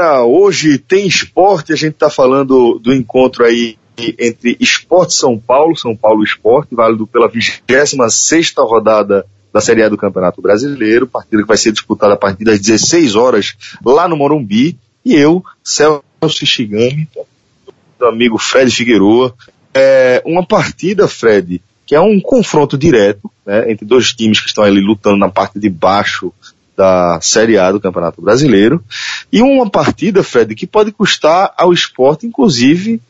[0.00, 3.76] galera, hoje tem esporte, a gente está falando do encontro aí
[4.18, 9.98] entre Esporte São Paulo, São Paulo Esporte, válido pela 26 rodada da Série A do
[9.98, 14.78] Campeonato Brasileiro, partida que vai ser disputada a partir das 16 horas lá no Morumbi,
[15.04, 17.06] e eu, Celso Shigami,
[17.98, 19.34] do amigo Fred Figueroa,
[19.74, 24.64] é uma partida, Fred, que é um confronto direto né, entre dois times que estão
[24.64, 26.32] ali lutando na parte de baixo
[26.76, 28.82] da Série A do Campeonato Brasileiro.
[29.32, 33.00] E uma partida, Fred, que pode custar ao esporte, inclusive,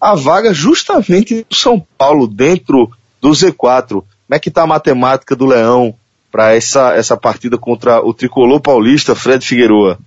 [0.00, 3.88] a vaga justamente do São Paulo dentro do Z4.
[3.88, 5.94] Como é que está a matemática do Leão
[6.30, 9.98] para essa, essa partida contra o tricolor paulista, Fred Figueroa?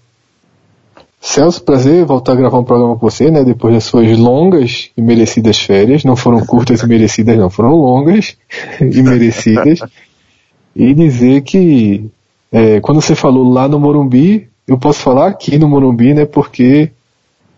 [1.22, 3.44] Celso, prazer voltar a gravar um programa com você, né?
[3.44, 6.06] Depois das suas longas e merecidas férias.
[6.06, 7.50] Não foram curtas e merecidas, não.
[7.50, 8.38] Foram longas
[8.80, 9.80] e merecidas.
[10.74, 12.10] E dizer que
[12.52, 16.26] é, quando você falou lá no Morumbi, eu posso falar aqui no Morumbi, né?
[16.26, 16.92] Porque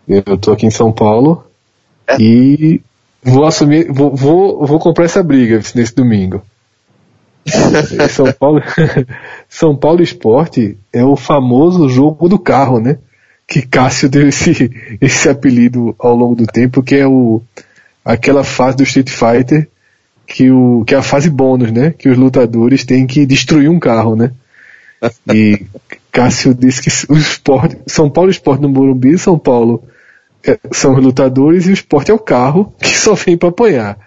[0.08, 1.44] eu tô aqui em São Paulo
[2.06, 2.16] é.
[2.20, 2.80] e
[3.22, 6.42] vou assumir, vou, vou, vou comprar essa briga nesse domingo.
[8.10, 8.62] São Paulo,
[9.48, 12.98] São Paulo Esporte é o famoso jogo do carro, né?
[13.46, 17.42] Que Cássio deu esse, esse apelido ao longo do tempo, que é o,
[18.04, 19.68] aquela fase do Street Fighter
[20.26, 21.94] que, o, que é a fase bônus, né?
[21.96, 24.32] Que os lutadores têm que destruir um carro, né?
[25.32, 25.66] E
[26.12, 29.82] Cássio disse que o esporte, São Paulo Esporte no Morumbi, São Paulo
[30.46, 33.98] é, são os lutadores e o esporte é o carro que só vem para apanhar.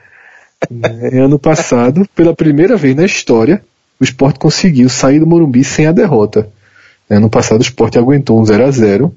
[0.83, 3.61] É, ano passado, pela primeira vez na história,
[3.99, 6.49] o esporte conseguiu sair do Morumbi sem a derrota.
[7.09, 9.13] Ano passado o esporte aguentou um 0 a 0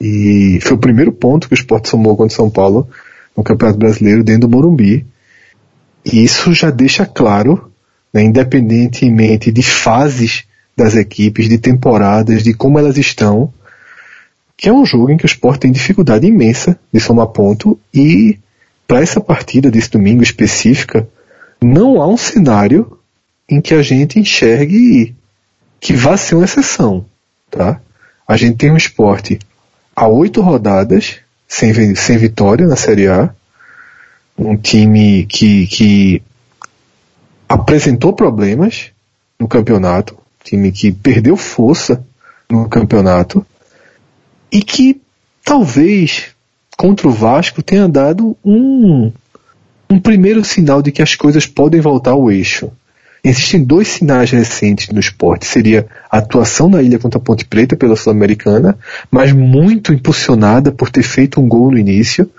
[0.00, 2.88] e foi o primeiro ponto que o esporte somou contra o São Paulo
[3.36, 5.06] no Campeonato Brasileiro dentro do Morumbi.
[6.04, 7.70] E isso já deixa claro,
[8.12, 10.44] né, independentemente de fases
[10.78, 13.52] das equipes, de temporadas, de como elas estão,
[14.56, 18.38] que é um jogo em que o Sport tem dificuldade imensa de somar ponto e
[18.86, 21.06] para essa partida desse domingo específica,
[21.60, 22.98] não há um cenário
[23.48, 25.14] em que a gente enxergue
[25.80, 27.04] que vá ser uma exceção,
[27.50, 27.80] tá?
[28.26, 29.38] A gente tem um esporte
[29.96, 33.30] a oito rodadas sem, sem vitória na Série A,
[34.38, 36.22] um time que, que
[37.48, 38.92] apresentou problemas
[39.38, 40.16] no campeonato,
[40.48, 42.04] time que perdeu força
[42.50, 43.44] no campeonato
[44.50, 45.00] e que
[45.44, 46.28] talvez
[46.76, 49.12] contra o Vasco tenha dado um,
[49.90, 52.70] um primeiro sinal de que as coisas podem voltar ao eixo.
[53.22, 55.44] Existem dois sinais recentes no esporte.
[55.44, 58.78] Seria a atuação na ilha contra a Ponte Preta pela Sul-Americana,
[59.10, 62.30] mas muito impulsionada por ter feito um gol no início.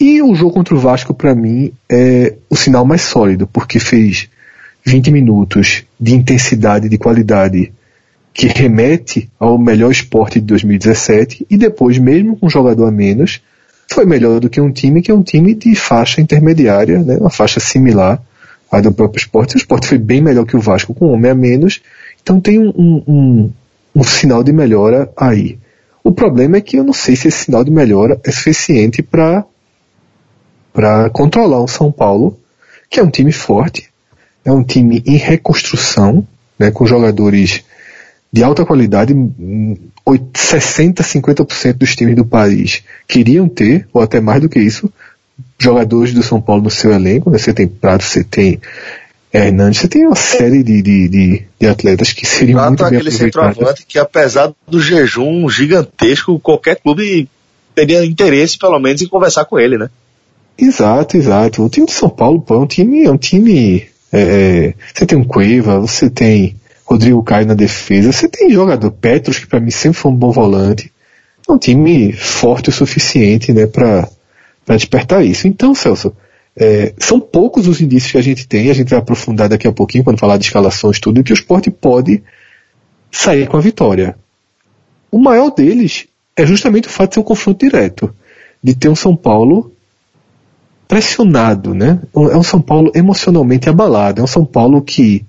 [0.00, 4.28] E o jogo contra o Vasco, para mim, é o sinal mais sólido, porque fez
[4.88, 7.72] 20 minutos de intensidade de qualidade
[8.32, 13.42] que remete ao melhor esporte de 2017 e depois, mesmo com um jogador a menos,
[13.92, 17.28] foi melhor do que um time que é um time de faixa intermediária, né, uma
[17.28, 18.22] faixa similar
[18.72, 19.56] à do próprio esporte.
[19.56, 21.82] O esporte foi bem melhor que o Vasco com um homem a menos,
[22.22, 23.52] então tem um, um, um,
[23.96, 25.58] um sinal de melhora aí.
[26.02, 29.44] O problema é que eu não sei se esse sinal de melhora é suficiente para
[30.72, 32.38] para controlar o São Paulo,
[32.88, 33.87] que é um time forte,
[34.48, 36.26] é um time em reconstrução,
[36.58, 37.62] né, com jogadores
[38.32, 39.14] de alta qualidade,
[40.34, 44.90] 60, 50% dos times do país queriam ter, ou até mais do que isso,
[45.58, 47.30] jogadores do São Paulo no seu elenco.
[47.30, 47.38] Né?
[47.38, 48.58] Você tem Prato, você tem
[49.32, 52.90] Hernandes, você tem uma série de, de, de, de atletas que seriam Prato muito é
[52.90, 57.28] bem aquele centroavante que apesar do jejum gigantesco, qualquer clube
[57.74, 59.90] teria interesse pelo menos em conversar com ele, né?
[60.56, 61.62] Exato, exato.
[61.62, 63.86] O time de São Paulo pô, é um time, é um time.
[64.12, 68.90] É, é você tem um Cueva, você tem Rodrigo Caio na defesa, você tem jogador
[68.90, 70.90] Petros, que para mim sempre foi um bom volante.
[71.46, 74.08] É um time forte o suficiente, né, para
[74.68, 75.46] despertar isso.
[75.46, 76.14] Então, Celso,
[76.56, 79.72] é, são poucos os indícios que a gente tem, a gente vai aprofundar daqui a
[79.72, 82.22] pouquinho quando falar de escalações tudo, que o esporte pode
[83.12, 84.16] sair com a vitória.
[85.10, 86.06] O maior deles
[86.36, 88.14] é justamente o fato de ser um confronto direto,
[88.62, 89.72] de ter um São Paulo
[90.88, 92.00] pressionado, né?
[92.14, 95.24] É um São Paulo emocionalmente abalado, é um São Paulo que,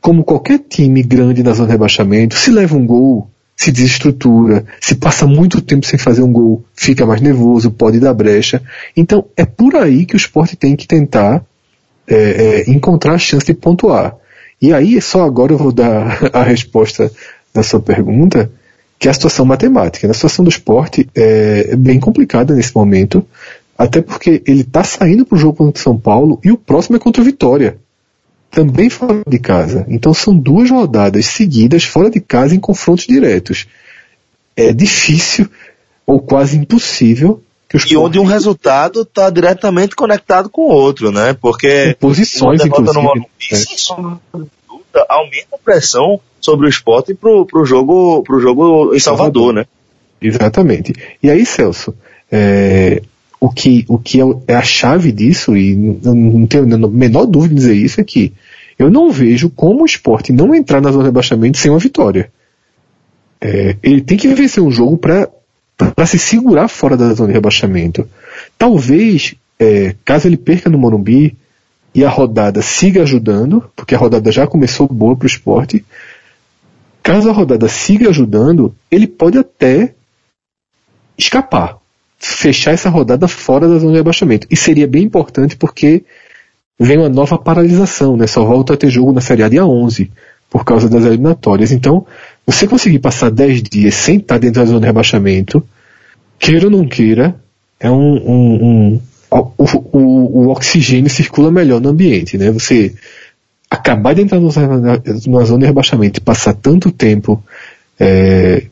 [0.00, 4.94] como qualquer time grande na zona de rebaixamento, se leva um gol, se desestrutura, se
[4.94, 8.62] passa muito tempo sem fazer um gol, fica mais nervoso, pode dar brecha.
[8.96, 11.42] Então é por aí que o esporte tem que tentar
[12.06, 14.16] é, é, encontrar a chance de pontuar.
[14.60, 17.10] E aí, só agora eu vou dar a resposta
[17.52, 18.50] da sua pergunta,
[18.98, 20.10] que é a situação matemática.
[20.10, 23.26] A situação do esporte é bem complicada nesse momento,
[23.80, 26.96] até porque ele está saindo para o jogo contra o São Paulo e o próximo
[26.96, 27.78] é contra o Vitória.
[28.50, 29.86] Também fora de casa.
[29.88, 33.66] Então são duas rodadas seguidas fora de casa em confrontos diretos.
[34.54, 35.48] é difícil
[36.06, 41.10] ou quase impossível que os E onde um resultado está diretamente conectado com o outro,
[41.10, 41.32] né?
[41.32, 42.94] Porque posições, inclusive.
[42.94, 43.56] No Morumbi, é.
[43.56, 43.78] sem
[45.08, 49.66] aumenta a pressão sobre o esporte para o jogo, pro jogo em Salvador, Salvador, né?
[50.20, 50.92] Exatamente.
[51.22, 51.94] E aí, Celso,
[52.30, 53.00] é,
[53.40, 57.24] o que, o que é, é a chave disso, e não, não tenho a menor
[57.24, 58.34] dúvida de dizer isso, é que
[58.78, 62.30] eu não vejo como o esporte não entrar na zona de rebaixamento sem uma vitória.
[63.40, 68.06] É, ele tem que vencer um jogo para se segurar fora da zona de rebaixamento.
[68.58, 71.34] Talvez, é, caso ele perca no Morumbi
[71.94, 75.84] e a rodada siga ajudando, porque a rodada já começou boa para o esporte,
[77.02, 79.94] caso a rodada siga ajudando, ele pode até
[81.16, 81.79] escapar
[82.20, 84.46] fechar essa rodada fora da zona de rebaixamento.
[84.50, 86.04] E seria bem importante porque
[86.78, 88.26] vem uma nova paralisação, né?
[88.26, 90.10] Só volta a ter jogo na Série A dia 11
[90.50, 91.72] por causa das eliminatórias.
[91.72, 92.06] Então,
[92.46, 95.66] você conseguir passar 10 dias sem estar dentro da zona de rebaixamento,
[96.38, 97.34] queira ou não queira,
[97.78, 99.00] é um, um, um
[99.30, 99.98] o, o,
[100.42, 102.50] o, oxigênio circula melhor no ambiente, né?
[102.50, 102.94] Você
[103.70, 107.42] acabar de entrar numa zona de rebaixamento e passar tanto tempo
[107.98, 108.64] é,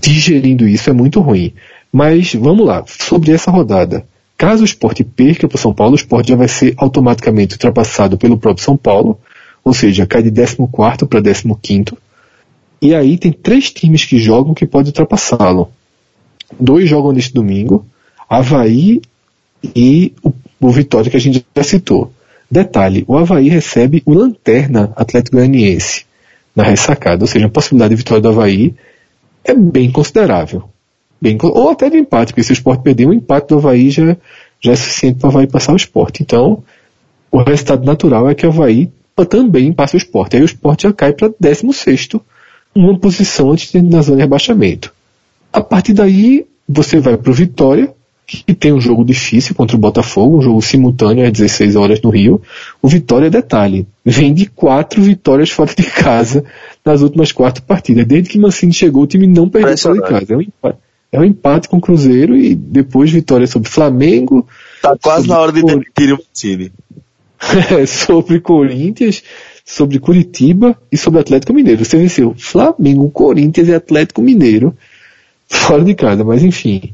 [0.00, 1.54] digerindo isso é muito ruim.
[1.92, 4.04] Mas vamos lá, sobre essa rodada.
[4.38, 8.16] Caso o esporte perca para o São Paulo, o esporte já vai ser automaticamente ultrapassado
[8.16, 9.18] pelo próprio São Paulo,
[9.64, 11.84] ou seja, cai de 14 para 15.
[12.80, 15.70] E aí tem três times que jogam que podem ultrapassá-lo.
[16.58, 17.84] Dois jogam neste domingo,
[18.28, 19.02] Havaí
[19.76, 22.12] e o, o Vitória que a gente já citou.
[22.50, 26.06] Detalhe, o Havaí recebe o Lanterna Atlético Goianiense
[26.56, 28.74] na ressacada, ou seja, a possibilidade de vitória do Havaí
[29.44, 30.64] é bem considerável
[31.20, 34.16] bem, ou até de empate, porque se o esporte perder, o empate do Havaí já,
[34.60, 36.22] já é suficiente para o Havaí passar o esporte.
[36.22, 36.62] Então,
[37.30, 38.90] o resultado natural é que o Havaí
[39.24, 40.36] também passa o esporte.
[40.36, 42.08] Aí o esporte já cai para 16
[42.74, 44.92] uma posição antes de na zona de rebaixamento.
[45.52, 47.92] A partir daí, você vai para o Vitória,
[48.26, 52.10] que tem um jogo difícil contra o Botafogo, um jogo simultâneo às 16 horas no
[52.10, 52.40] Rio.
[52.80, 56.44] O Vitória é detalhe, vem de quatro vitórias fora de casa
[56.84, 58.06] nas últimas quatro partidas.
[58.06, 60.32] Desde que Mancini chegou, o time não perdeu fora de casa.
[60.32, 60.78] É um empate
[61.12, 64.46] é um empate com o Cruzeiro e depois vitória sobre Flamengo.
[64.80, 66.72] Tá quase na hora de demitir o Mancini.
[67.86, 69.22] sobre Corinthians,
[69.64, 71.84] sobre Curitiba e sobre Atlético Mineiro.
[71.84, 74.76] Você venceu Flamengo, Corinthians e Atlético Mineiro
[75.48, 76.92] fora de casa, mas enfim.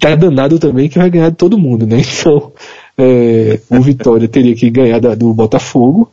[0.00, 2.02] Tá danado também que vai ganhar de todo mundo, né?
[2.18, 2.52] Então,
[2.98, 6.10] é, o Vitória teria que ganhar da, do Botafogo.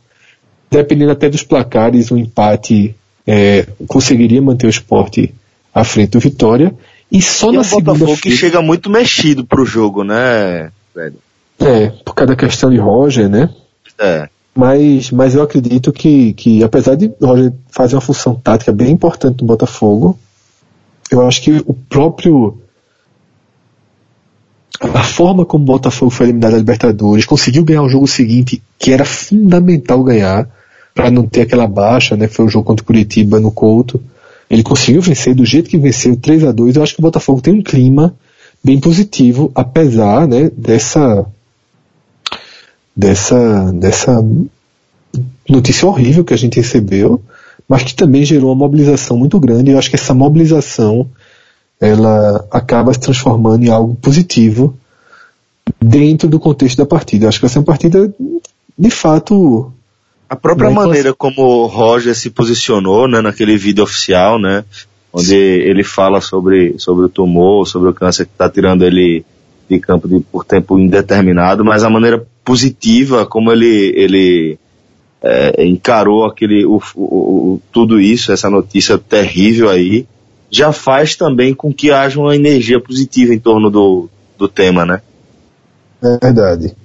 [0.70, 2.94] Dependendo até dos placares, o um empate
[3.26, 5.32] é, conseguiria manter o esporte
[5.72, 6.74] à frente do Vitória.
[7.10, 11.16] E só e na é segunda Botafogo que chega muito mexido pro jogo, né, velho?
[11.60, 13.50] É, por causa da questão de Roger, né?
[13.98, 14.28] É.
[14.54, 19.40] Mas, mas eu acredito que, que, apesar de Roger fazer uma função tática bem importante
[19.40, 20.18] no Botafogo,
[21.10, 22.58] eu acho que o próprio.
[24.80, 28.92] A forma como o Botafogo foi eliminado da Libertadores, conseguiu ganhar o jogo seguinte, que
[28.92, 30.48] era fundamental ganhar,
[30.94, 32.28] para não ter aquela baixa, né?
[32.28, 34.00] Foi o jogo contra o Curitiba no Couto.
[34.48, 37.40] Ele conseguiu vencer do jeito que venceu, 3 a 2 Eu acho que o Botafogo
[37.40, 38.14] tem um clima
[38.62, 41.26] bem positivo, apesar né, dessa,
[42.96, 44.24] dessa, dessa
[45.48, 47.20] notícia horrível que a gente recebeu,
[47.68, 49.70] mas que também gerou uma mobilização muito grande.
[49.70, 51.08] Eu acho que essa mobilização
[51.80, 54.74] ela acaba se transformando em algo positivo
[55.80, 57.24] dentro do contexto da partida.
[57.24, 58.14] Eu acho que vai ser uma partida
[58.78, 59.72] de fato
[60.34, 64.64] a própria maneira como o Roger se posicionou né, naquele vídeo oficial, né?
[65.12, 69.24] Onde ele fala sobre, sobre o tumor, sobre o câncer que está tirando ele
[69.70, 74.58] de campo de, por tempo indeterminado, mas a maneira positiva como ele, ele
[75.22, 80.06] é, encarou aquele, o, o, o, tudo isso, essa notícia terrível aí,
[80.50, 85.00] já faz também com que haja uma energia positiva em torno do, do tema, né?
[86.02, 86.76] É verdade.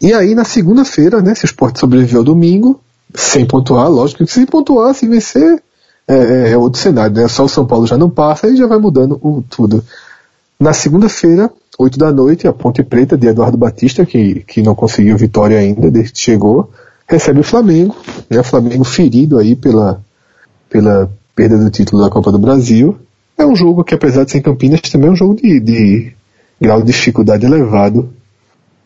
[0.00, 2.81] E aí, na segunda-feira, né, se o esporte sobreviveu ao domingo,
[3.14, 5.62] sem pontuar, lógico que se pontuar, se vencer,
[6.06, 7.28] é, é, é, outro cenário, né?
[7.28, 9.84] Só o São Paulo já não passa e já vai mudando o, tudo.
[10.58, 15.16] Na segunda-feira, 8 da noite, a Ponte Preta de Eduardo Batista, que, que não conseguiu
[15.16, 16.70] vitória ainda desde que chegou,
[17.06, 17.96] recebe o Flamengo,
[18.28, 18.40] né?
[18.40, 20.00] O Flamengo ferido aí pela,
[20.68, 22.96] pela perda do título da Copa do Brasil.
[23.36, 26.12] É um jogo que, apesar de ser em Campinas, também é um jogo de, de
[26.60, 28.12] grau de dificuldade elevado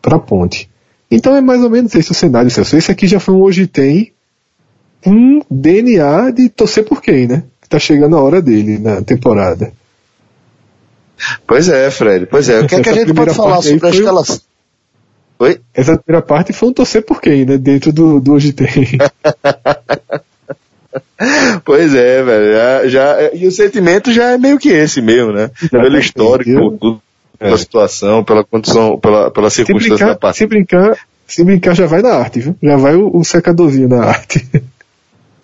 [0.00, 0.68] para a Ponte.
[1.10, 2.76] Então é mais ou menos esse o cenário, Celso.
[2.76, 4.12] Esse aqui já foi um hoje tem
[5.06, 7.44] um DNA de torcer por quem, né?
[7.62, 9.72] Que tá chegando a hora dele na temporada.
[11.46, 12.26] Pois é, Fred.
[12.26, 12.60] Pois é.
[12.60, 14.40] O que, é que a gente pode falar sobre a escalação?
[15.38, 15.60] Oi?
[15.74, 17.58] Essa primeira parte foi um torcer por quem, né?
[17.58, 18.68] Dentro do, do hoje tem.
[21.64, 22.52] pois é, velho.
[22.52, 25.50] Já, já, e o sentimento já é meio que esse mesmo, né?
[25.70, 27.02] Pelo histórico, tudo,
[27.38, 27.58] pela é.
[27.58, 30.44] situação, pela condição, pela, pela circunstância brincar, da partida.
[30.44, 32.56] Se brincar, se brincar já vai na arte, viu?
[32.62, 34.46] Já vai o, o secadorzinho na arte.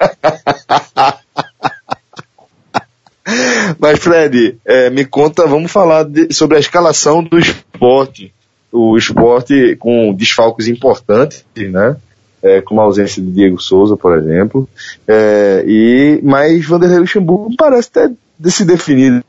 [3.79, 8.33] Mas, Fred, é, me conta, vamos falar de, sobre a escalação do esporte.
[8.71, 11.97] O esporte com desfalques importantes, né?
[12.43, 14.69] É, como a ausência de Diego Souza, por exemplo.
[15.07, 18.11] É, e, mas Vanderlei Luxemburgo parece ter
[18.51, 19.25] se definir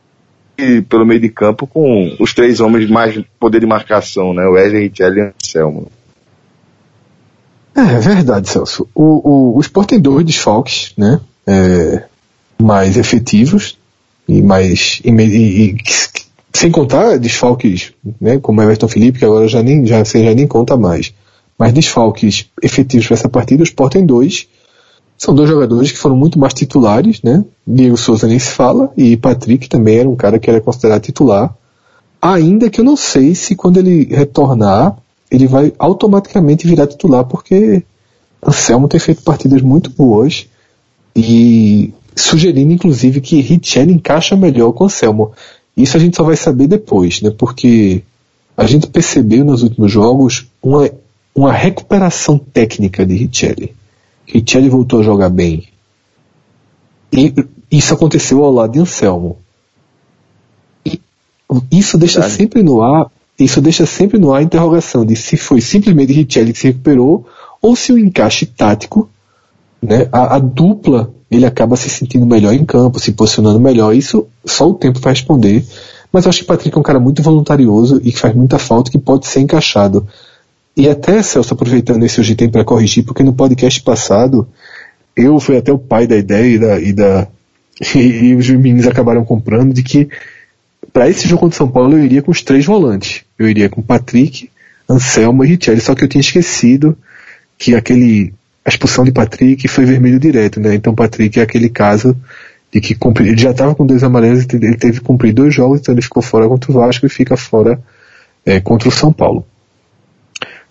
[0.89, 4.45] pelo meio de campo com os três homens mais poder de marcação, né?
[4.47, 5.91] Wesley, Richelli e Anselmo.
[7.75, 8.87] É, é verdade, Celso.
[8.93, 11.19] O, o, o Sport tem dois desfalques, né?
[11.45, 12.03] É,
[12.61, 13.77] mais efetivos
[14.27, 15.77] e mais e, e, e,
[16.53, 18.39] sem contar desfalques, né?
[18.39, 21.13] Como Everton Felipe, que agora já nem já você já nem conta mais.
[21.57, 24.47] Mas desfalques efetivos para essa partida, o Sport tem dois.
[25.17, 27.43] São dois jogadores que foram muito mais titulares, né?
[27.65, 31.55] Diego Souza nem se fala e Patrick também era um cara que era considerado titular.
[32.21, 34.97] Ainda que eu não sei se quando ele retornar
[35.33, 37.83] ele vai automaticamente virar titular, porque
[38.45, 40.47] Anselmo tem feito partidas muito boas
[41.15, 45.31] e sugerindo inclusive que Richelli encaixa melhor com Anselmo.
[45.75, 47.31] Isso a gente só vai saber depois, né?
[47.35, 48.03] Porque
[48.55, 50.87] a gente percebeu nos últimos jogos uma,
[51.33, 53.73] uma recuperação técnica de Richelli.
[54.27, 55.67] Richelli voltou a jogar bem.
[57.11, 57.33] E
[57.71, 59.39] isso aconteceu ao lado de Anselmo.
[60.85, 60.99] E
[61.71, 62.37] isso deixa Verdade.
[62.37, 63.09] sempre no ar
[63.39, 67.25] isso deixa sempre no ar a interrogação de se foi simplesmente Richelli que se recuperou
[67.61, 69.09] ou se o encaixe tático,
[69.81, 73.95] né, a, a, dupla, ele acaba se sentindo melhor em campo, se posicionando melhor.
[73.95, 75.65] Isso só o tempo vai responder.
[76.11, 78.91] Mas eu acho que Patrick é um cara muito voluntarioso e que faz muita falta
[78.91, 80.05] que pode ser encaixado.
[80.75, 84.47] E até, Celso, aproveitando esse hoje tem para corrigir, porque no podcast passado
[85.15, 87.27] eu fui até o pai da ideia e da, e, da,
[87.95, 90.09] e, e os meninos acabaram comprando de que
[90.93, 93.23] para esse jogo contra o São Paulo eu iria com os três volantes.
[93.37, 94.49] Eu iria com Patrick,
[94.87, 95.81] Anselmo e Richelli.
[95.81, 96.95] Só que eu tinha esquecido
[97.57, 98.33] que aquele
[98.63, 100.73] a expulsão de Patrick foi vermelho direto, né?
[100.75, 102.15] Então Patrick é aquele caso
[102.71, 105.79] de que cumpri, ele já estava com dois amarelos, ele teve que cumprir dois jogos,
[105.79, 107.79] então ele ficou fora contra o Vasco e fica fora
[108.45, 109.45] é, contra o São Paulo.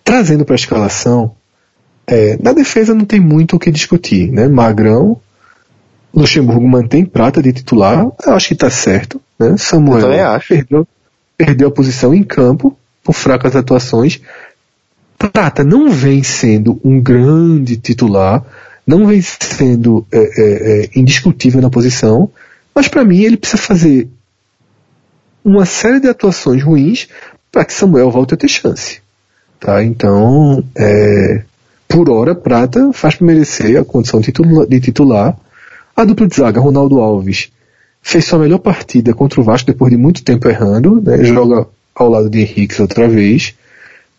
[0.03, 1.35] Trazendo para a escalação,
[2.07, 4.49] é, na defesa não tem muito o que discutir, né?
[4.49, 5.21] Magrão,
[6.15, 9.21] Luxemburgo mantém Prata de titular, eu acho que está certo.
[9.39, 9.57] Né?
[9.57, 10.87] Samuel perdeu,
[11.37, 14.21] perdeu a posição em campo por fracas atuações.
[15.19, 18.45] Prata não vem sendo um grande titular,
[18.87, 22.31] não vem sendo é, é, é, indiscutível na posição,
[22.75, 24.09] mas para mim ele precisa fazer
[25.45, 27.09] uma série de atuações ruins
[27.51, 29.01] para que Samuel volte a ter chance.
[29.61, 29.83] Tá?
[29.85, 31.43] Então, é,
[31.87, 35.37] por hora, Prata faz merecer a condição de titular, de titular.
[35.97, 37.51] A dupla de zaga, Ronaldo Alves,
[38.01, 41.23] fez sua melhor partida contra o Vasco depois de muito tempo errando, né?
[41.25, 43.55] joga ao lado de Henrique outra vez.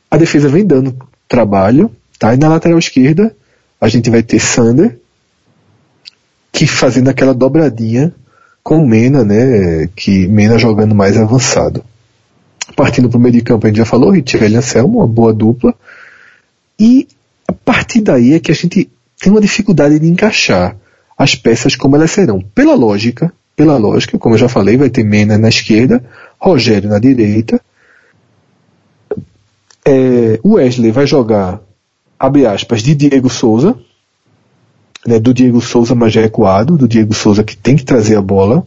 [0.09, 0.95] A defesa vem dando
[1.27, 2.33] trabalho, tá?
[2.33, 3.35] E na lateral esquerda
[3.81, 4.97] a gente vai ter Sander,
[6.51, 8.13] que fazendo aquela dobradinha
[8.63, 9.89] com Mena, né?
[9.95, 11.83] Que Mena jogando mais avançado.
[12.77, 15.33] Partindo para o meio de campo, a gente já falou, Richelli e Anselmo, uma boa
[15.33, 15.75] dupla.
[16.79, 17.07] E
[17.47, 18.89] a partir daí é que a gente
[19.19, 20.77] tem uma dificuldade de encaixar
[21.17, 22.41] as peças como elas serão.
[22.53, 26.03] Pela lógica, pela lógica, como eu já falei, vai ter Mena na esquerda,
[26.39, 27.61] Rogério na direita.
[29.85, 31.61] É, Wesley vai jogar,
[32.19, 33.77] abre aspas, de Diego Souza,
[35.05, 38.65] né, do Diego Souza mais recuado, do Diego Souza que tem que trazer a bola,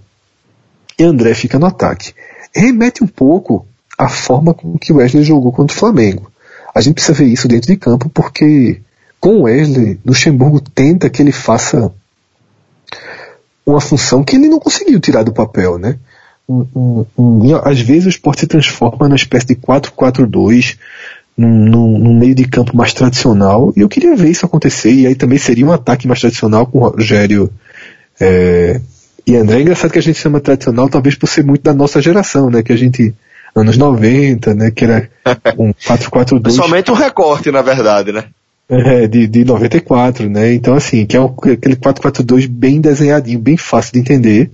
[0.99, 2.13] e André fica no ataque.
[2.55, 3.67] Remete um pouco
[3.99, 6.31] à forma com que o Wesley jogou contra o Flamengo.
[6.75, 8.81] A gente precisa ver isso dentro de campo porque
[9.19, 11.93] com Wesley, Luxemburgo tenta que ele faça
[13.67, 15.99] uma função que ele não conseguiu tirar do papel, né?
[16.49, 20.79] Um, um, um, às vezes o esporte se transforma numa espécie de 4-4-2,
[21.37, 25.39] num, meio de campo mais tradicional, e eu queria ver isso acontecer, e aí também
[25.39, 27.51] seria um ataque mais tradicional com o Rogério
[28.21, 28.81] é,
[29.27, 29.59] e André.
[29.59, 32.63] É engraçado que a gente chama tradicional, talvez por ser muito da nossa geração, né?
[32.63, 33.13] Que a gente,
[33.55, 34.71] anos 90, né?
[34.71, 35.09] Que era
[35.59, 36.53] um 4-4-2.
[36.53, 38.25] Somente um recorte, na verdade, né?
[38.69, 40.53] É, de, de 94, né?
[40.53, 44.51] Então, assim, que é um, aquele 442 bem desenhadinho, bem fácil de entender.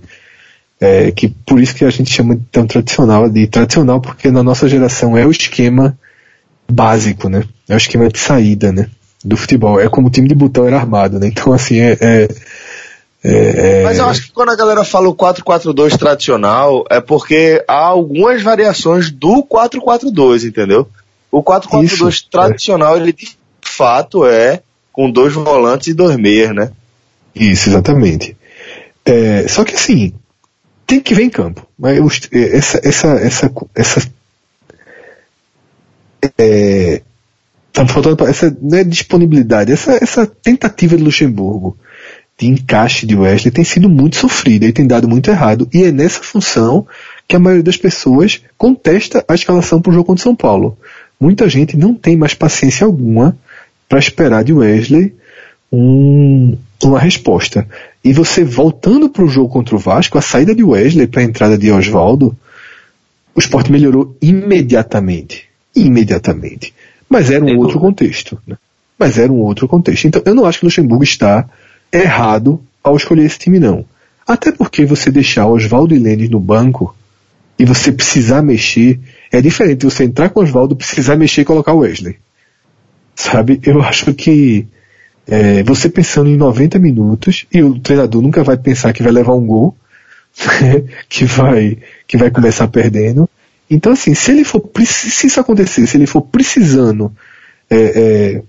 [0.79, 4.43] É, que por isso que a gente chama de tão tradicional, de tradicional porque na
[4.43, 5.97] nossa geração é o esquema
[6.69, 7.43] básico, né?
[7.67, 8.87] É o esquema de saída, né?
[9.23, 9.79] Do futebol.
[9.79, 11.27] É como o time de botão era armado, né?
[11.27, 12.27] Então, assim, é, é,
[13.23, 17.63] é, é Mas eu acho que quando a galera fala o 442 tradicional, é porque
[17.67, 20.87] há algumas variações do 442, entendeu?
[21.31, 23.15] O 442 isso, tradicional, ele
[23.73, 24.61] fato é
[24.91, 26.71] com dois volantes e dois meias, né?
[27.33, 28.37] Isso, exatamente.
[29.05, 30.13] É, só que assim,
[30.85, 31.65] tem que ver em campo.
[31.77, 34.11] Mas essa, essa, essa, essa
[36.37, 37.01] é,
[37.71, 41.77] tá faltando essa é disponibilidade, essa, essa tentativa de Luxemburgo
[42.37, 45.67] de encaixe de Wesley tem sido muito sofrida e tem dado muito errado.
[45.73, 46.87] E é nessa função
[47.27, 50.77] que a maioria das pessoas contesta a escalação para o jogo contra São Paulo.
[51.19, 53.37] Muita gente não tem mais paciência alguma
[53.87, 55.13] para esperar de Wesley
[55.71, 57.67] um, uma resposta.
[58.03, 61.25] E você voltando para o jogo contra o Vasco, a saída de Wesley para a
[61.25, 62.35] entrada de Oswaldo,
[63.35, 65.45] o esporte melhorou imediatamente.
[65.75, 66.73] Imediatamente.
[67.09, 68.39] Mas era um outro contexto.
[68.45, 68.57] Né?
[68.97, 70.07] Mas era um outro contexto.
[70.07, 71.47] Então eu não acho que o Luxemburgo está
[71.91, 73.85] errado ao escolher esse time, não.
[74.27, 76.95] Até porque você deixar Oswaldo e Lênin no banco
[77.57, 78.99] e você precisar mexer,
[79.31, 82.17] é diferente de você entrar com Oswaldo, precisar mexer e colocar o Wesley.
[83.15, 83.59] Sabe?
[83.63, 84.67] Eu acho que
[85.27, 89.33] é, você pensando em 90 minutos, e o treinador nunca vai pensar que vai levar
[89.33, 89.75] um gol,
[91.07, 91.77] que vai,
[92.07, 93.29] que vai começar perdendo.
[93.69, 97.11] Então assim, se ele for, se isso acontecer, se ele for precisando
[97.69, 98.41] é, é,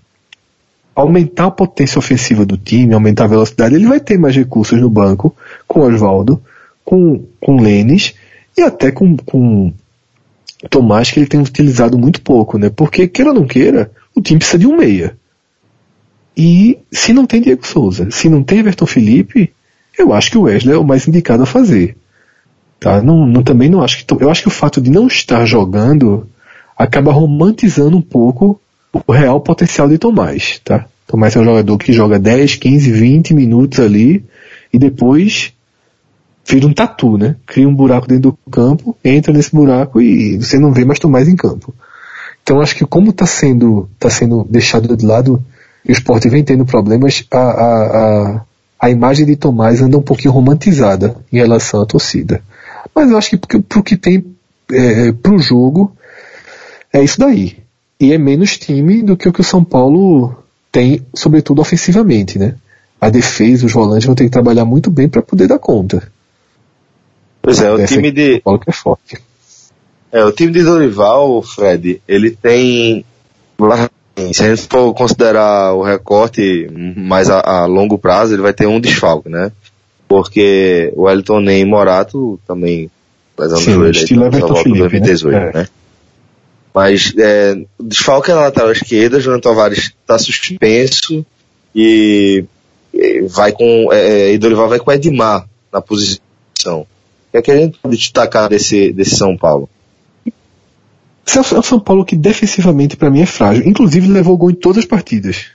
[0.94, 4.90] aumentar a potência ofensiva do time, aumentar a velocidade, ele vai ter mais recursos no
[4.90, 5.35] banco,
[5.66, 6.42] com Oswaldo,
[6.85, 8.14] com, com Lênis,
[8.56, 9.73] e até com, com
[10.71, 12.71] Tomás, que ele tem utilizado muito pouco, né?
[12.71, 15.16] Porque, queira ou não queira, o time precisa de um meia.
[16.37, 19.52] E se não tem Diego Souza, se não tem Everton Felipe,
[19.97, 21.97] eu acho que o Wesley é o mais indicado a fazer.
[22.80, 23.00] Tá?
[23.00, 24.23] Não, não, também não acho que.
[24.23, 26.28] Eu acho que o fato de não estar jogando
[26.76, 28.61] acaba romantizando um pouco
[29.06, 30.61] o real potencial de Tomás.
[30.64, 30.87] Tá?
[31.06, 34.25] Tomás é um jogador que joga 10, 15, 20 minutos ali
[34.73, 35.52] e depois
[36.44, 37.37] vira um tatu, né?
[37.47, 41.28] Cria um buraco dentro do campo, entra nesse buraco e você não vê mais Tomás
[41.28, 41.73] em campo.
[42.45, 45.43] Então acho que como está sendo, tá sendo deixado de lado
[45.83, 47.87] e o esporte vem tendo problemas, a, a,
[48.37, 48.45] a,
[48.79, 52.43] a imagem de Tomás anda um pouquinho romantizada em relação à torcida.
[52.95, 54.23] Mas eu acho que para o que tem
[54.71, 55.97] é, para o jogo,
[56.93, 57.57] é isso daí.
[57.99, 60.37] E é menos time do que o que o São Paulo
[60.71, 62.57] tem, sobretudo ofensivamente, né?
[63.01, 66.07] A defesa, os volantes vão ter que trabalhar muito bem para poder dar conta.
[67.40, 68.40] Pois é, o time de.
[68.40, 69.18] Paulo que é forte.
[70.14, 73.05] É, o time de Dorival, Fred, ele tem.
[74.33, 78.66] Se a gente for considerar o recorte mais a, a longo prazo, ele vai ter
[78.66, 79.50] um desfalque, né?
[80.07, 82.88] Porque o Elton Nem Morato também
[83.72, 85.50] joelho aí, então, só volta em 2018, né?
[85.53, 85.68] né?
[86.72, 91.27] Mas é, o desfalque é na lateral esquerda, João Tavares está suspenso
[91.74, 92.44] e,
[92.92, 96.87] e vai com é, e Dorival vai com Edmar na posição
[97.35, 99.68] que é que a gente pode destacar desse, desse São Paulo?
[101.27, 103.67] Esse é o São Paulo que defensivamente para mim é frágil.
[103.67, 105.47] Inclusive levou gol em todas as partidas.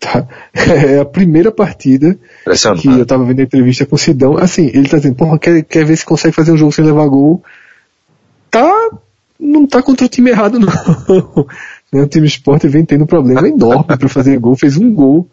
[0.00, 0.26] Tá?
[0.54, 2.18] É a primeira partida
[2.80, 4.36] que eu tava vendo a entrevista com o Sidão.
[4.36, 7.06] Assim, ele tá dizendo, porra, quer, quer ver se consegue fazer um jogo sem levar
[7.06, 7.42] gol.
[8.50, 8.90] Tá,
[9.38, 11.46] não tá contra o time errado não.
[11.92, 14.56] Né, o time esporte vem tendo problema enorme para fazer gol.
[14.56, 15.28] Fez um gol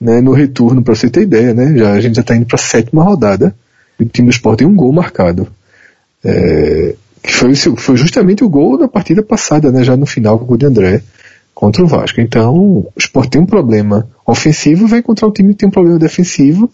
[0.00, 1.76] né, no retorno, para você ter ideia, né?
[1.76, 3.54] Já, a gente já tá indo pra sétima rodada
[3.98, 5.48] o time do Sport tem um gol marcado.
[6.24, 10.52] É, que foi, foi justamente o gol da partida passada, né, já no final com
[10.52, 11.02] o de André
[11.54, 12.20] contra o Vasco.
[12.20, 15.98] Então, o Sport tem um problema ofensivo, vai encontrar um time que tem um problema
[15.98, 16.70] defensivo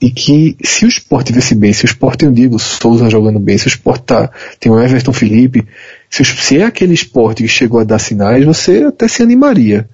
[0.00, 3.38] e que se o Sport tivesse bem, se o Sport tem o Diego Souza jogando
[3.38, 5.64] bem, se o Sport tá, tem o Everton Felipe,
[6.10, 9.88] se, se é aquele Sport que chegou a dar sinais, você até se animaria,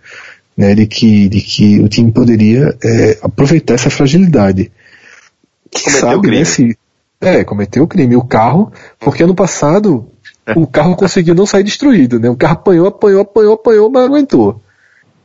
[0.56, 4.72] né, de que, de que o time poderia é, aproveitar essa fragilidade
[5.70, 6.30] cometeu sabe.
[6.30, 6.78] Né, se,
[7.20, 8.16] é, cometeu o crime.
[8.16, 10.08] O carro, porque ano passado
[10.56, 12.30] o carro conseguiu não sair destruído, né?
[12.30, 14.60] O carro apanhou, apanhou, apanhou, apanhou, mas aguentou.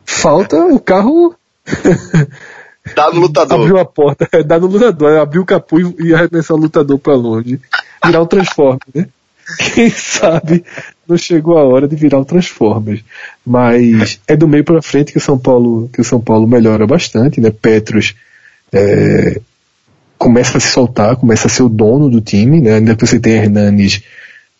[0.05, 1.35] Falta o carro.
[2.95, 3.61] Dá no lutador.
[3.61, 7.15] Abriu a porta, é, dá no lutador, abriu o capuz e arremessar o lutador para
[7.15, 7.57] longe.
[8.05, 9.07] Virar o Transformer, né?
[9.73, 10.65] Quem sabe
[11.07, 13.01] não chegou a hora de virar o Transformers.
[13.45, 16.85] Mas é do meio para frente que o São Paulo, que o São Paulo melhora
[16.85, 17.51] bastante, né?
[17.51, 18.15] Petros
[18.73, 19.39] é,
[20.23, 22.75] começa a se soltar, começa a ser o dono do time, né?
[22.75, 24.01] Ainda que você tenha Hernanes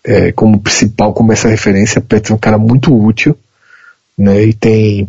[0.04, 3.34] é, como principal, como essa referência, Petros é um cara muito útil,
[4.18, 4.44] né?
[4.44, 5.08] E tem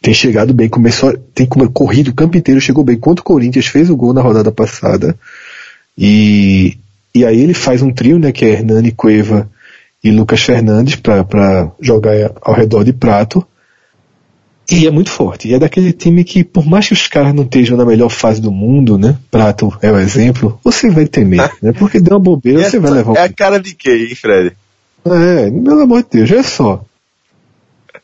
[0.00, 3.90] tem chegado bem, começou, tem corrido o campo inteiro, chegou bem contra o Corinthians, fez
[3.90, 5.14] o gol na rodada passada.
[5.98, 6.78] E,
[7.12, 9.50] e aí ele faz um trio, né, que é Hernani Cueva
[10.02, 13.46] e Lucas Fernandes para jogar ao redor de Prato.
[14.70, 15.48] E é muito forte.
[15.48, 18.40] E é daquele time que, por mais que os caras não estejam na melhor fase
[18.40, 19.18] do mundo, né?
[19.30, 21.72] Prato é o exemplo, você vai temer, né?
[21.72, 23.16] Porque deu uma bobeira, você vai levar o.
[23.16, 24.52] É a cara de quem, hein, Fred?
[25.04, 26.84] É, pelo amor de Deus, é só.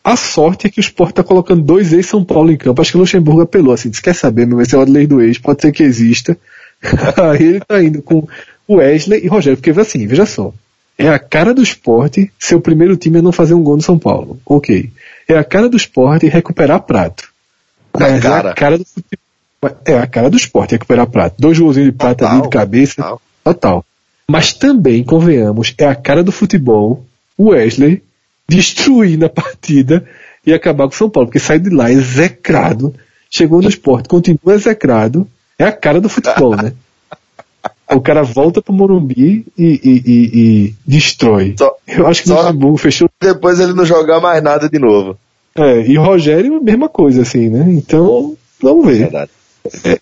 [0.02, 2.81] A sorte é que o Sport tá colocando dois ex-São Paulo em campo.
[2.81, 5.20] Acho que o Luxemburgo apelou assim, disse, quer saber, meu, esse é o lei do
[5.20, 6.37] ex, pode ser que exista.
[7.20, 8.26] Aí ele tá indo com
[8.68, 10.52] o Wesley e Rogério, porque assim, veja só.
[10.98, 13.83] É a cara do esporte ser o primeiro time a não fazer um gol no
[13.83, 14.40] São Paulo.
[14.46, 14.90] Ok.
[15.29, 17.29] É a cara do esporte recuperar prato.
[17.99, 19.27] Mas é a cara do futebol.
[19.85, 21.37] É a cara do esporte recuperar prato.
[21.39, 22.95] Dois golzinhos de prata total, ali de cabeça.
[22.97, 23.21] Total.
[23.43, 23.85] total.
[24.29, 27.05] Mas também, convenhamos, é a cara do futebol
[27.39, 28.03] Wesley
[28.49, 30.05] destruir na partida
[30.45, 32.95] e acabar com o São Paulo, porque sai de lá execrado,
[33.31, 35.27] chegou no esporte, continua execrado,
[35.59, 36.73] é a cara do futebol, né?
[37.89, 41.55] O cara volta pro Morumbi e, e, e, e destrói.
[41.57, 43.06] Só, Eu acho que o Luxemburgo fechou.
[43.20, 45.18] Depois ele não jogar mais nada de novo.
[45.55, 47.64] É, e Rogério, mesma coisa, assim, né?
[47.68, 48.98] Então, vamos ver.
[48.98, 49.31] Verdade.
[49.85, 49.98] É,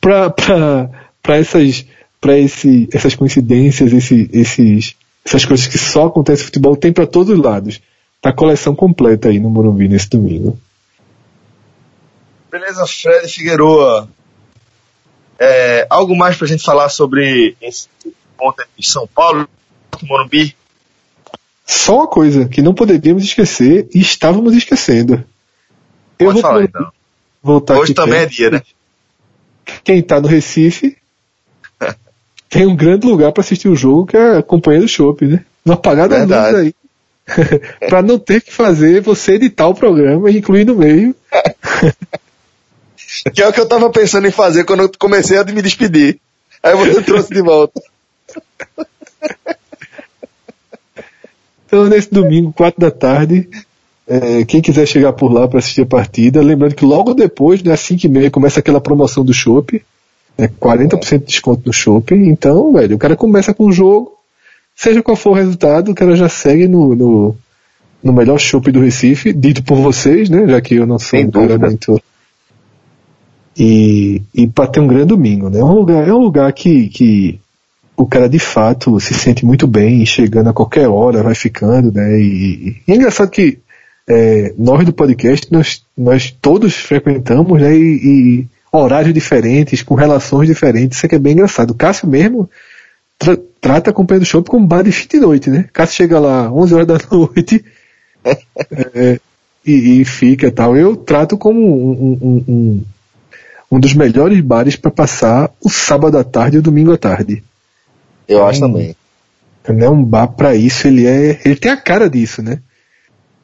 [0.00, 0.90] pra, pra,
[1.20, 1.84] pra essas,
[2.20, 7.06] pra esse, essas coincidências, esse, esses, essas coisas que só acontecem no futebol, tem para
[7.06, 7.80] todos os lados.
[8.20, 10.58] Tá a coleção completa aí no Morumbi nesse domingo.
[12.50, 14.08] Beleza, Fred Figueroa.
[15.38, 17.88] É, algo mais para a gente falar sobre esse
[18.38, 19.48] ponto de São Paulo,
[20.04, 20.56] Morumbi?
[21.66, 25.24] Só uma coisa que não poderíamos esquecer e estávamos esquecendo.
[26.18, 26.92] Eu Pode vou falar, então.
[27.42, 28.62] voltar Hoje também é dia, né?
[29.82, 30.96] Quem está no Recife
[32.48, 35.44] tem um grande lugar para assistir o jogo que é a Companhia do Chopp, né?
[35.64, 36.74] No apagar da luz aí.
[37.88, 41.14] para não ter que fazer você editar o programa e incluir no meio.
[43.32, 46.20] Que é o que eu tava pensando em fazer quando eu comecei a me despedir.
[46.62, 47.80] Aí você trouxe de volta.
[51.76, 53.46] Então, nesse domingo, 4 da tarde,
[54.08, 57.74] é, quem quiser chegar por lá para assistir a partida, lembrando que logo depois, né,
[57.74, 59.82] às 5 e meia, começa aquela promoção do Chopp,
[60.38, 62.14] né, 40% de desconto no Chopp.
[62.14, 64.12] Então, velho, o cara começa com o jogo,
[64.74, 67.36] seja qual for o resultado, o cara já segue no, no,
[68.02, 71.30] no melhor Chopp do Recife, dito por vocês, né, já que eu não sou um
[71.30, 72.00] cara muito
[73.54, 75.58] e, e para ter um grande domingo, né?
[75.58, 77.38] É um lugar, é um lugar que, que
[77.96, 82.20] o cara de fato se sente muito bem, chegando a qualquer hora, vai ficando, né?
[82.20, 83.58] E, e é engraçado que
[84.08, 87.74] é, nós do podcast, nós, nós todos frequentamos, né?
[87.76, 91.70] E, e, horários diferentes, com relações diferentes, isso aqui é bem engraçado.
[91.70, 92.48] O Cássio mesmo
[93.18, 95.66] tra trata a companhia do shopping como bar de fim de noite, né?
[95.72, 97.64] Cássio chega lá 11 horas da noite
[98.94, 99.18] é,
[99.64, 100.76] e, e, fica tal.
[100.76, 102.84] Eu trato como um, um, um
[103.70, 107.42] um dos melhores bares para passar o sábado à tarde e o domingo à tarde.
[108.28, 108.96] Eu acho também.
[109.68, 112.60] É um bar para isso, ele é, ele tem a cara disso, né?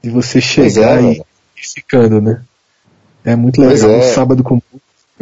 [0.03, 1.23] De você chegar é, e,
[1.57, 2.42] e ficando, né?
[3.25, 3.90] É muito legal.
[3.90, 3.99] É.
[3.99, 4.61] Um sábado com,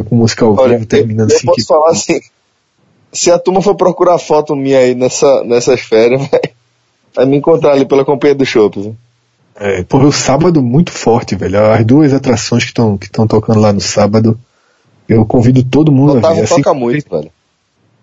[0.09, 1.47] com música ao Olha, vivo terminando assim.
[1.47, 2.21] Eu posso falar assim,
[3.13, 6.41] se a turma for procurar foto minha aí nessa, nessas férias, vai,
[7.15, 8.97] vai me encontrar ali pela companhia do shopping.
[9.57, 11.73] É, pô, o sábado muito forte, velho.
[11.73, 14.39] As duas atrações que estão que tocando lá no sábado
[15.09, 16.45] eu convido todo mundo Otávio a ver.
[16.45, 17.31] Assim, toca muito, velho.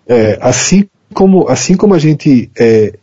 [0.06, 2.94] É, assim como assim como a gente é,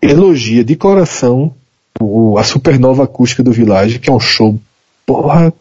[0.00, 1.54] elogia de coração
[2.00, 4.58] o, a supernova acústica do Village, que é um show,
[5.04, 5.52] porra,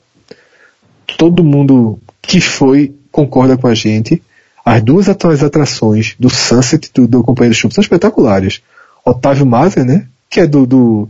[1.17, 4.21] todo mundo que foi concorda com a gente.
[4.63, 8.61] As duas atuais atrações do Sunset do, do Companheiro Show são espetaculares.
[9.03, 10.07] Otávio Mazer, né?
[10.29, 11.09] Que é do, do,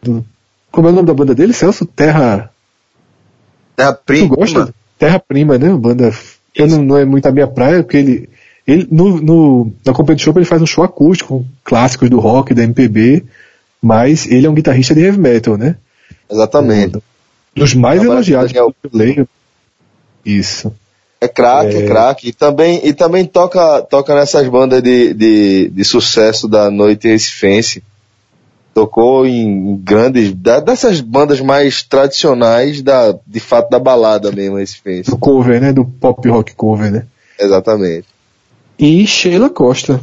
[0.00, 0.24] do,
[0.70, 1.84] Como é o nome da banda dele, Celso?
[1.84, 2.50] Terra.
[3.74, 4.28] Terra Prima.
[4.28, 4.74] Tu gosta?
[4.98, 5.70] Terra Prima, né?
[5.70, 6.12] Banda.
[6.54, 8.30] Eu não, não, é muito a minha praia, porque ele.
[8.66, 12.62] Ele no, no, na Companhia Show ele faz um show acústico, clássicos do rock, da
[12.62, 13.24] MPB,
[13.80, 15.76] mas ele é um guitarrista de heavy metal, né?
[16.30, 16.96] Exatamente.
[16.96, 17.00] Um,
[17.54, 19.28] dos mais é elogiados que eu leio.
[20.24, 20.72] Isso.
[21.20, 21.86] É craque, é...
[21.86, 22.28] craque.
[22.28, 27.82] E também, e também toca, toca nessas bandas de, de, de sucesso da noite recifense
[28.74, 35.16] tocou em grandes dessas bandas mais tradicionais da de fato da balada mesmo fez do
[35.16, 37.06] cover né do pop rock cover né
[37.38, 38.08] exatamente
[38.78, 40.00] e Sheila Costa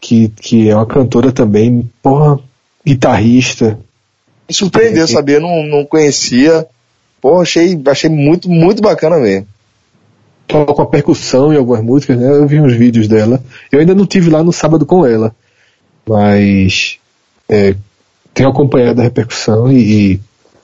[0.00, 2.38] que que é uma cantora também porra
[2.84, 3.78] guitarrista
[4.48, 6.66] me surpreendeu sabia não não conhecia
[7.20, 9.46] porra achei achei muito muito bacana mesmo
[10.48, 14.06] toca a percussão em algumas músicas né eu vi uns vídeos dela eu ainda não
[14.06, 15.34] tive lá no sábado com ela
[16.08, 16.98] mas
[17.48, 17.74] é,
[18.32, 20.20] tenho acompanhado a repercussão e, e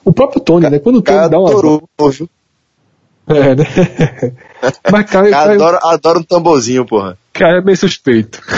[0.07, 0.79] o próprio Tony, né?
[0.79, 1.51] Quando o Tony dá uma.
[1.51, 1.89] Adorou,
[3.27, 3.65] É, né?
[4.91, 7.19] Mas Caio, Caio, adoro, adoro um tamborzinho, porra.
[7.39, 8.41] Caio é meio suspeito.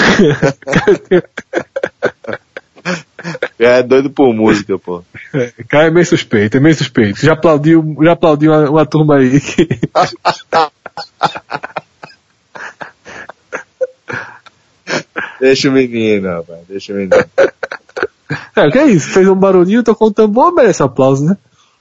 [3.59, 5.03] é doido por música, pô.
[5.35, 7.21] É, Caio é meio suspeito, é meio suspeito.
[7.21, 9.43] Já aplaudiu, já aplaudiu uma, uma turma aí.
[15.41, 17.15] Deixa o menino, rapaz, deixa o menino.
[18.57, 19.11] É, que é isso?
[19.11, 21.37] Fez um barulhinho, tocou um tambor, merece aplauso, né?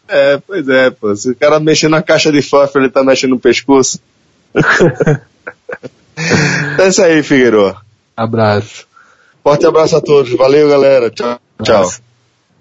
[0.07, 1.15] É, pois é, pô.
[1.15, 3.99] Se o cara mexer na caixa de fósforo, ele tá mexendo no pescoço.
[6.79, 7.75] é isso aí, Figueiredo.
[8.15, 8.87] Abraço.
[9.43, 10.33] Forte abraço a todos.
[10.35, 11.09] Valeu, galera.
[11.09, 11.39] Tchau.
[11.63, 11.89] Tchau.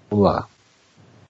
[0.09, 0.47] Vamos lá.